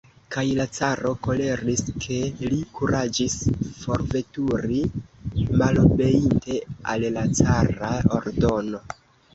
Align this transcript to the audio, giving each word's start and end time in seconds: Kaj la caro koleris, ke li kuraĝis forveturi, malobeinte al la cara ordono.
Kaj 0.35 0.43
la 0.59 0.63
caro 0.77 1.11
koleris, 1.27 1.83
ke 2.05 2.17
li 2.55 2.61
kuraĝis 2.79 3.37
forveturi, 3.83 4.81
malobeinte 5.63 6.61
al 6.97 7.11
la 7.21 7.29
cara 7.43 7.95
ordono. 8.21 8.87